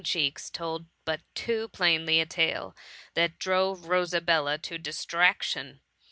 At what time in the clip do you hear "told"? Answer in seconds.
0.49-0.87